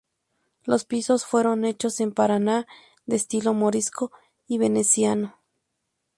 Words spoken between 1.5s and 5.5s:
hechos en Paraná de estilo morisco y veneciano.